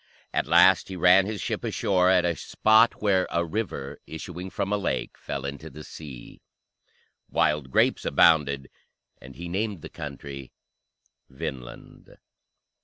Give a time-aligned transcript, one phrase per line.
[0.33, 4.73] At last he ran his ship ashore at a spot where "a river, issuing from
[4.73, 6.41] a lake, fell into the sea."
[7.29, 8.71] Wild grapes abounded,
[9.21, 10.53] and he named the country
[11.29, 12.17] Vinland.